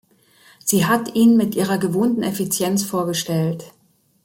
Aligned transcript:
Sie 0.65 0.87
hat 0.87 1.13
ihn 1.13 1.37
mit 1.37 1.53
ihrer 1.53 1.77
gewohnten 1.77 2.23
Effizienz 2.23 2.83
vorgestellt. 2.83 3.71